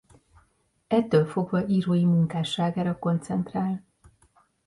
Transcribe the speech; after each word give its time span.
Ettől 0.87 1.25
fogva 1.25 1.67
írói 1.67 2.05
munkásságára 2.05 2.99
koncentrál. 2.99 3.85